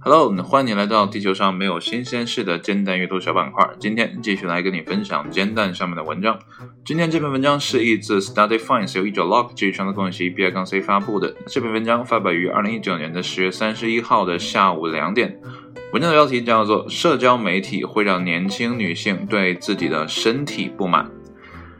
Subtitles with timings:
[0.00, 3.68] Hello，欢迎你来到地球上没有新鲜事的煎蛋阅读小板块。
[3.80, 6.38] 今天继续来跟你分享煎蛋上面的文章。
[6.84, 11.34] 今天这篇文章是译自 Study Finds，由一九 Lock 基于创作共析 B I 杠 C 发布的。
[11.48, 15.40] 这篇文章发表于二零一九年的十月三十一号的下午两点。
[15.92, 21.04] 文章的标题叫做《社交媒体会让年轻女性对自己的身体不满》。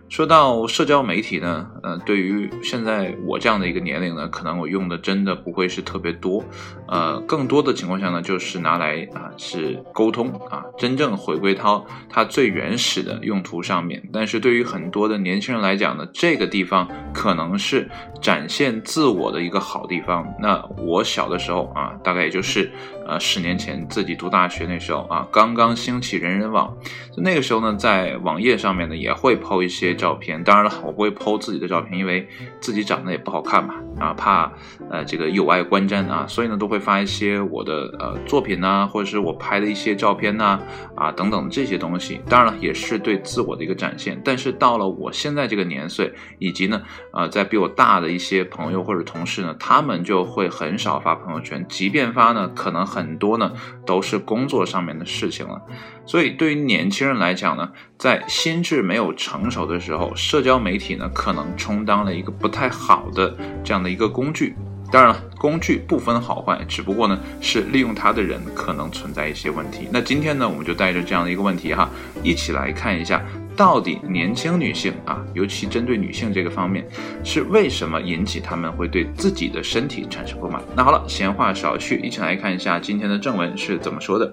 [0.09, 6.43] 说到社交媒体呢，呃，对于现在我这样的一个年龄呢，可能我用的真的不会是特别多，
[6.89, 14.03] 呃，更多的情况下呢，就是拿来啊是沟通啊，真正回归到它最原始的用途上面。
[14.11, 17.87] 但是对于很多的年轻人来讲呢，这个地方可能是
[18.21, 20.27] 展现自我的一个好地方。
[20.41, 22.71] 那我小的时候啊，大概也就是
[23.09, 26.73] 呃十年前自己读大学那时候啊，刚刚兴起人人网，
[27.17, 29.89] 那个时候呢，在网页上面呢也会抛一些。
[29.99, 32.29] 照片，当然了，我不会剖自己的照片，因为
[32.61, 34.53] 自己长得也不好看嘛，啊，怕
[34.91, 40.61] 呃这个有碍观瞻啊，所以呢都会发一些我的呃作品呐，或者是我拍的一些照片呐，
[40.95, 44.21] 啊等等这些东西，当然了也是对自我的一个展现。
[44.25, 53.53] 但是到了我现在这个年岁，以及呢呃在比我大的一些朋友或者同事呢，他们就会很少发朋友圈，即便发呢，可能很很多呢
[53.87, 55.63] 都是工作上面的事情了。
[56.05, 64.57] 所以对于年轻人来讲呢，在心智没有成熟的时候，社交媒体呢可能充当了一个不太好的这样的一个工具。
[64.91, 69.87] 当然了，工具不分好坏，只不过呢是利用它的人可能存在一些问题。
[69.93, 71.89] 那今天呢，我们就带着这样的一个问题哈，
[72.23, 73.23] 一起来看一下，
[73.59, 76.87] 到底年轻女性啊，尤其针对女性这个方面，
[77.25, 80.63] 是为什么引起她们会对自己的身体产生不满？
[80.77, 84.33] 那好了，闲话少叙，一起来看一下今天的正文是怎么说的。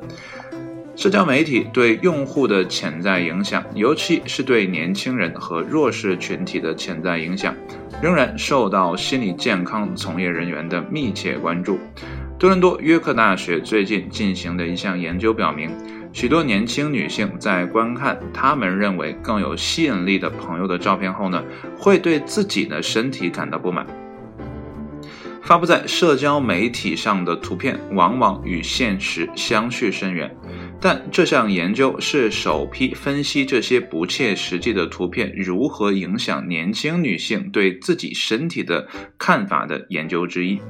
[0.96, 7.56] 社交媒体对用户的潜在影响，尤其是对年轻人和弱势群体的潜在影响，
[8.04, 11.80] 仍然受到心理健康从业人员的密切关注。
[12.38, 15.70] 多伦多约克大学最近进行的一项研究表明，
[16.16, 21.44] 许多年轻女性在观看他们认为更有吸引力的朋友的照片后呢，
[21.78, 23.86] 会对自己的身体感到不满。
[25.44, 30.34] 发布在社交媒体上的图片往往与现实相去甚远。
[30.80, 38.88] 但这项研究是首批分析这些不切实际的图片如何影响年轻女性对自己身体的
[39.18, 40.62] 看法的研究之一。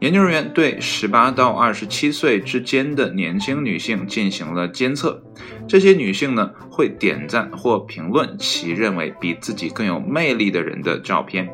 [0.00, 5.22] 研究人员对十八到二十七岁之间的年轻女性进行了监测，
[5.68, 11.50] 这些女性呢会点赞或评论其认为比自己更有魅力的人的照片。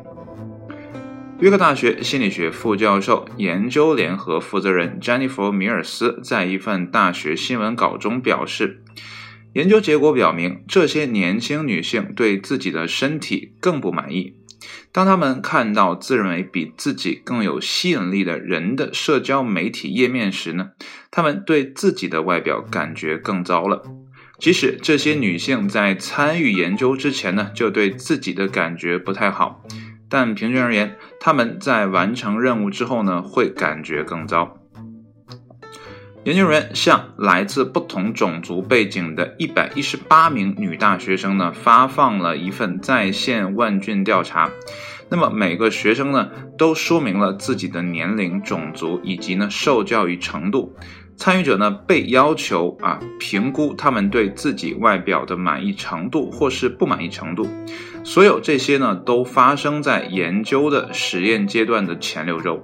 [1.39, 8.81] 约克大学心理学副教授、研究联合负责人詹妮弗·米尔斯在一份大学新闻稿中表示，
[9.51, 14.36] 研究结果表明，这些年轻女性对自己的身体更不满意。
[14.91, 20.69] 当他们看到自认为比自己更有吸引力的人的社交媒体页面时呢，
[21.11, 23.83] 他们对自己的外表感觉更糟了。
[24.39, 29.63] 即使这些女性在参与研究之前呢，就对自己的感觉不太好。
[30.09, 34.56] 但平均而言，他们在完成任务之后呢，会感觉更糟。
[36.27, 44.51] 研究人员向来自不同种族背景的一百一十八名女大学生呢，发放了一份在线问卷调查。
[45.07, 50.75] 那么每个学生呢，都说明了自己的年龄、种族以及呢受教育程度。
[51.15, 57.47] 参与者呢，被要求啊评估他们对自己外表的满意程度或是不满意程度。
[58.03, 62.61] 所有这些呢，都发生在研究的实验阶段的前六周。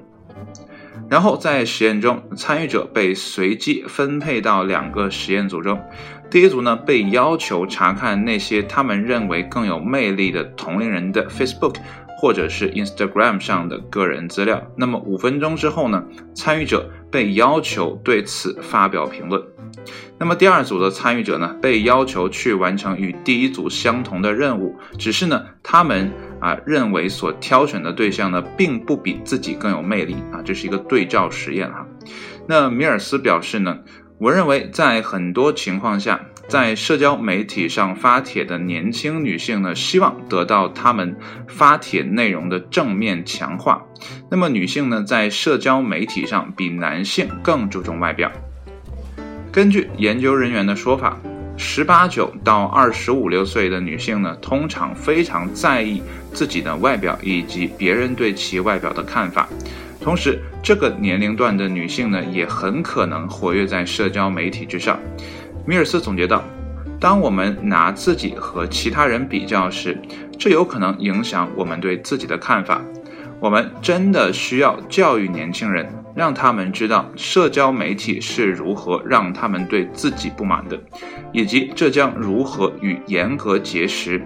[1.13, 5.79] 然后在实验中，参与者被随机分配到两个实验组中。
[6.27, 11.75] 第一组呢，被要求查看那些他们认为更有魅力的同龄人的 Facebook。
[12.15, 14.65] 或者是 Instagram 上的个人资料。
[14.77, 16.01] 那么五分钟之后呢，
[16.33, 19.43] 参与者被要求对此发表评论。
[20.17, 31.85] 那么第二组的参与者呢，被要求去完成与第一组相同的任务，只是呢，他们啊认为所挑选的对象呢，并不比自己更有魅力啊，这是一个对照实验哈。
[32.47, 33.79] 那米尔斯表示呢，
[34.17, 36.19] 我认为在很多情况下。
[36.49, 41.15] 在社交媒体上发帖的年轻女性呢，希望得到她们
[41.47, 43.81] 发帖内容的正面强化。
[44.29, 48.29] 那么，女性呢，在社交媒体上比男性更注重外表。
[49.53, 51.15] 根据研究人员的说法，
[51.55, 56.01] 十八九到二十五六岁的女性呢，通常非常在意
[56.33, 59.47] 自己的外表以及别人对其外表的看法。
[60.01, 64.97] 同时，这个年龄段的女性呢，也很可能活跃在社交媒体之上。
[65.67, 66.43] 米尔斯总结道
[66.99, 69.95] ：“当我们拿自己和其他人比较时，
[70.39, 72.81] 这有可能影响我们对自己的看法。
[73.39, 80.79] 我们真的需要教育年轻人，让他们知道社交媒体是如何让他们对自己不满的，
[81.31, 84.21] 以及这将如何与严格节食、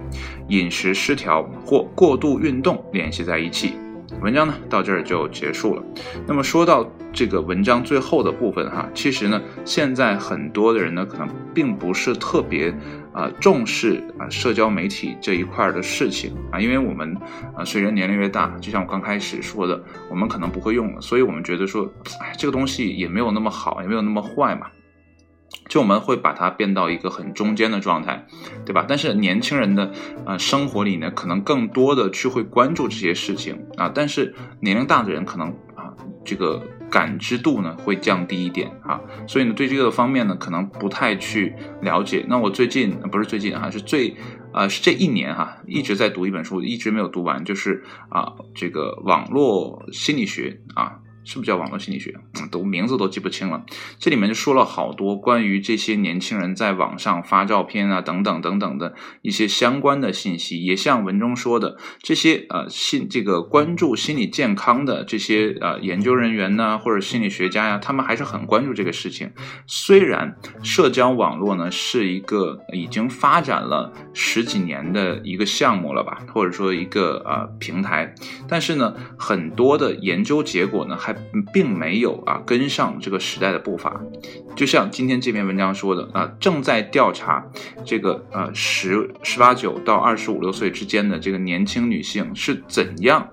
[0.48, 3.72] 饮食失调或过度运动联系在一起。
[4.20, 5.82] 文章呢到这儿就结束了。
[6.26, 12.74] 那么说到这个文章最后的部分哈，其实呢，现在很多的人呢可能并不是特别
[13.12, 17.16] 啊重视啊社交媒体这一块的事情啊，因为我们
[17.56, 24.66] 啊随着年龄越大，就像我刚开始说的，我们可能不会用了，所以我们觉得说，哎，这个东西也没有那么好，也没有那么坏嘛。
[25.68, 28.26] 就我们会把它变到一个很中间的状态，
[28.64, 28.84] 对吧？
[28.88, 29.92] 但是年轻人的
[30.24, 33.90] 呃生活里呢，可能更多的去会关注这些事情啊。
[33.94, 35.92] 但是年龄大的人可能啊，
[36.24, 39.00] 这个感知度呢会降低一点啊。
[39.26, 42.24] 所以呢，对这个方面呢，可能不太去了解。
[42.28, 44.16] 那我最近不是最近啊，是最
[44.54, 51.00] 呃是这一年哈，一直在读一本书，一直没有读完，就是啊这个网络心理学啊。
[51.28, 52.14] 是不是叫网络心理学？
[52.50, 53.62] 都名字都记不清了。
[53.98, 60.64] 这里面就说了好多关于这些年轻人在网上发照片啊，等等等等的一些相关的信息。
[60.64, 69.30] 也像文中说的，这些呃心这个关注心理健康的这些呃研究人员呢，或者心理学家呀，他们还是很关注这个事情。
[69.66, 78.14] 虽然社交网络呢是一个已经发展了十几年的一个项目了吧，或者说一个呃平台，
[78.48, 81.17] 但是呢，很多的研究结果呢还。
[81.52, 84.00] 并没有啊跟上这个时代的步伐，
[84.56, 87.44] 就像今天这篇文章说的啊，正在调查
[87.84, 93.28] 这个呃十十八九到二十五六岁之间的这个年轻女性是怎样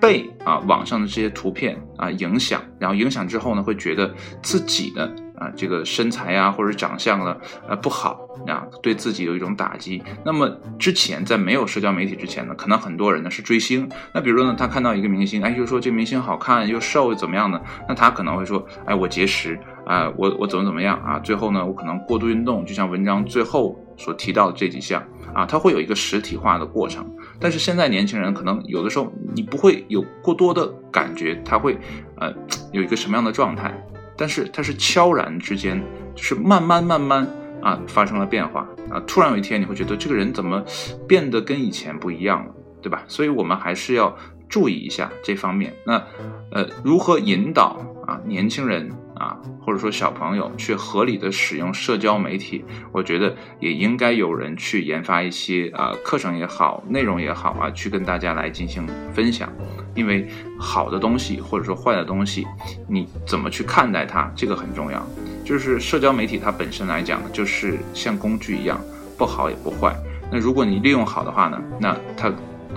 [0.00, 5.14] 被啊网上的这些图片啊影响，然后影响之后呢，会觉得自己的。
[5.36, 7.36] 啊，这个身材呀，或者长相呢，
[7.68, 10.02] 呃，不好啊，对自己有一种打击。
[10.24, 10.48] 那么
[10.78, 13.88] 之前在没有社交媒体之前呢，可能很多人呢是追星。
[14.12, 17.60] 那比如说呢，他看到一个明星，哎，就说这明星好看又瘦又怎么样呢？
[17.88, 21.18] 那他可能会说，哎，我节食啊，我我怎么怎么样啊？
[21.18, 25.02] 最后呢，我可能过度运动，就像文章最后所提到的这几项
[25.34, 27.04] 啊，他会有一个实体化的过程。
[27.40, 31.76] 但是现在年轻人可能有的时候你不会有过多的感觉，他会
[32.20, 32.32] 呃
[32.70, 33.74] 有一个什么样的状态？
[34.16, 35.82] 但是它是悄然之间，
[36.14, 37.26] 就是慢慢慢慢
[37.62, 40.64] 啊发生了变化啊，突然有一天你会觉得这个人怎么
[41.08, 43.02] 变得跟以前不一样了，对吧？
[43.08, 44.16] 所以我们还是要
[44.48, 45.74] 注意一下这方面。
[45.84, 46.02] 那
[46.50, 48.90] 呃，如何引导啊年轻人？
[49.16, 59.48] 啊，或者说小朋友去合理的使用社交媒体，我觉得也应该有人去研发一些啊课程也好，内容也好啊，去跟大家来进行分享。
[59.94, 60.28] 因为
[60.58, 62.44] 好的东西或者说坏的东西，
[62.88, 65.00] 你怎么去看待它，这个很重要。
[65.44, 68.80] 就是社交媒体它本身来讲，就是像工具一样，
[69.16, 69.94] 不好也不坏。
[70.32, 72.32] 那如果你利用好的话呢，那它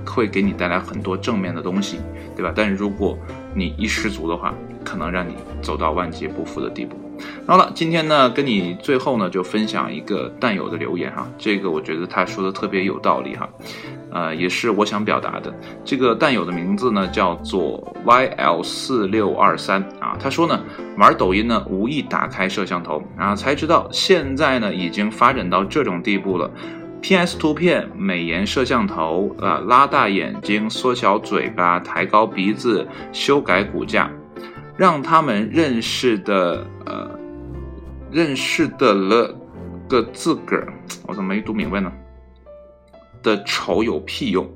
[0.05, 1.99] 会给你带来很多正面的东西，
[2.35, 2.53] 对吧？
[2.55, 3.17] 但是如果
[3.55, 4.53] 你一失足的话，
[4.87, 6.95] 可能让你走到万劫不复的地步。
[7.45, 13.49] 好了，今天呢，跟你最后呢，就分享一个弹友的留言哈，这个我觉得他说的特别有道理哈，
[14.11, 15.53] 呃，也是我想表达的。
[15.83, 20.61] 这个弹友的名字呢叫做 YL 四六二三啊，他说呢，
[20.97, 26.51] 玩抖音呢无意打开摄像头啊，才知道现在呢已经发展到这种地步了
[27.01, 34.11] ，PS 图片、美颜摄像头啊，拉大眼睛、缩小嘴巴、抬高鼻子、修改骨架。
[34.77, 37.19] 让他们认识的，呃，
[38.11, 39.35] 认识的了
[39.89, 40.73] 个自个儿，
[41.07, 41.91] 我怎么没读明白呢？
[43.23, 44.47] 的丑有屁用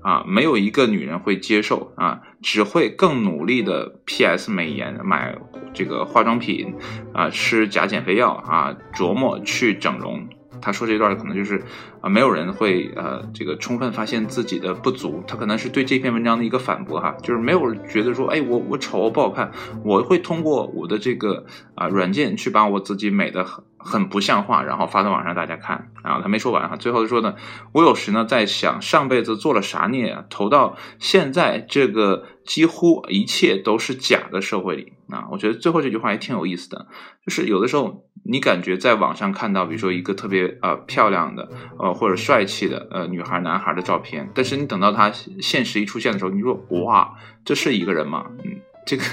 [0.00, 0.24] 啊！
[0.26, 5.36] 没有一个女人会接受啊，只会更努力的 PS 美颜，买
[5.74, 6.74] 这个化妆品
[7.12, 10.26] 啊，吃假减肥药啊，琢磨去整容。
[10.64, 11.62] 他说这段可能就是
[12.00, 19.52] 啊，没有人会呃这个充分发现自己的不足，他可能是对这篇文章的一个反驳哈，就是没有觉得说，哎，我我丑我不好看，
[19.84, 21.44] 我会通过我的这个
[21.74, 23.62] 啊软件去把我自己美的很。
[23.86, 27.34] 很不像话，然后发到网上大家看啊，他没说完哈，最后说呢，
[27.72, 36.86] 我有时呢在想上辈子做了啥孽啊，投到现在这个几乎一切都是假的社会里啊，我觉得最后这句话还挺有意思的，
[37.26, 47.14] 就是有的时候你感觉在网上看到，比如说一个特别呃漂亮的呃或者帅气的呃女孩男孩的照片，但是你等到他现实一出现的时候，你说哇，
[47.44, 48.26] 这是一个人吗？
[48.42, 48.56] 嗯。
[48.86, 49.04] 这个，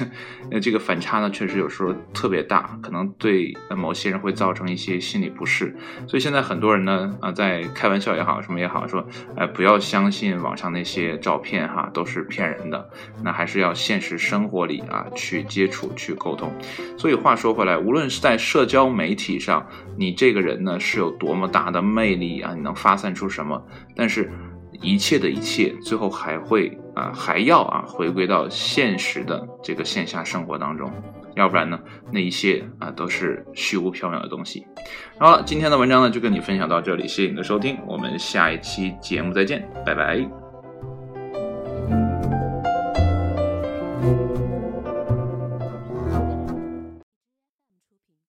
[0.51, 5.75] 呃，这个反差呢，确实有时候特别大，可能对某些人会造成一些心理不适。
[6.07, 12.89] 所以现在很多人呢，啊，在开玩笑也好，什么也好，说，哎，不要相信网上那些照片哈，都是骗人的。
[13.23, 16.51] 那还是要现实生活里啊去接触、去沟通。
[16.97, 19.65] 所以话说回来，无论是在社交媒体上，
[19.97, 24.29] 你这个人呢是有多么大的魅力啊，你能发散出什么，但是。
[24.81, 30.91] 一切的一切，最后还会啊还要啊回归到现实的这个线下生活当中，
[31.35, 31.79] 要不然呢，
[32.11, 34.65] 那一些啊都是虚无缥缈的东西。
[35.19, 40.40] 好了，今天的文章呢就跟你分享到这里，谢谢你的收听，我们下一期节目再见，拜拜。